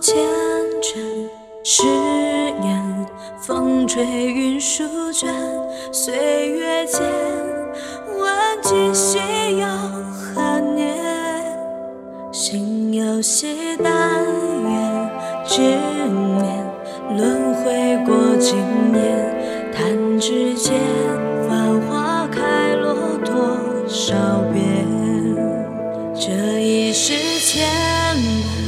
[0.00, 0.14] 前
[0.82, 1.30] 尘，
[1.62, 1.82] 誓
[2.62, 3.06] 言
[3.40, 5.32] 风吹云舒卷，
[5.92, 7.00] 岁月间
[8.18, 8.28] 问
[8.62, 9.18] 今夕
[9.56, 9.66] 又
[10.12, 10.94] 何年？
[12.32, 14.24] 心有些但
[14.62, 15.10] 愿
[15.46, 16.64] 执念，
[17.16, 18.56] 轮回过经
[18.92, 20.72] 年，弹指间
[21.48, 24.14] 繁花开落多少
[24.52, 24.84] 遍？
[26.14, 28.63] 这一世千般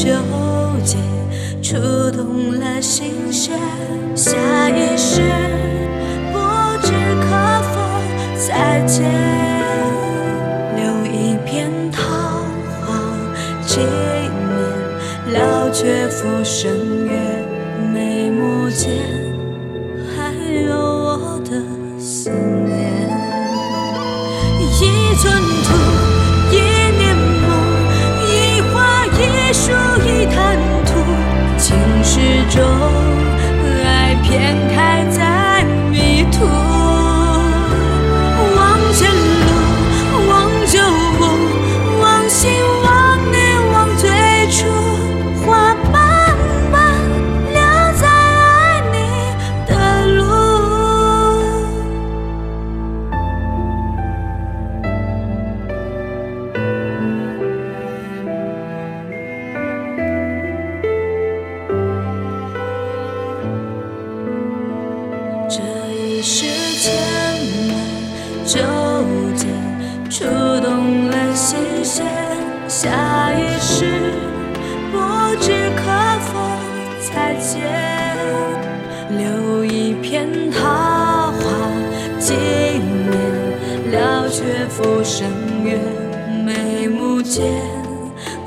[0.00, 0.06] 纠
[0.82, 0.96] 结，
[1.60, 1.76] 触
[2.10, 3.52] 动了心弦。
[4.16, 4.34] 下
[4.70, 5.20] 一世
[6.32, 6.38] 不
[6.80, 6.90] 知
[7.20, 7.76] 可否
[8.34, 9.04] 再见，
[10.74, 12.00] 留一片桃
[12.80, 12.96] 花
[13.66, 16.72] 纪念，了却浮生
[17.04, 17.12] 月，
[17.92, 18.99] 眉目间
[32.50, 32.66] 始终，
[33.84, 34.99] 爱偏开
[79.08, 81.40] 留一片桃花
[82.18, 85.26] 纪念，了却浮生
[85.64, 85.78] 月，
[86.44, 87.52] 眉目间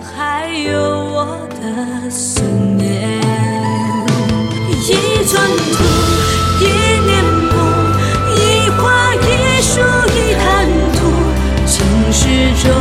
[0.01, 3.21] 还有我的思念。
[4.85, 5.41] 一寸
[5.73, 5.83] 土，
[6.59, 6.65] 一
[7.05, 7.55] 念梦，
[8.35, 9.71] 一花一树
[10.13, 10.43] 一贪
[10.93, 10.99] 图，
[11.65, 11.73] 情
[12.11, 12.21] 是
[12.61, 12.71] 种，